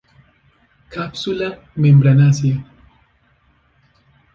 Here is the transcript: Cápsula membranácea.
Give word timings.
Cápsula 0.89 1.61
membranácea. 1.75 2.57